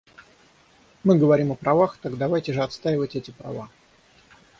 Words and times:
Мы 1.03 1.15
говорим 1.19 1.51
о 1.51 1.55
правах, 1.55 1.99
так 2.01 2.17
давайте 2.17 2.53
же 2.53 2.63
отстаивать 2.63 3.15
эти 3.15 3.29
права. 3.29 3.69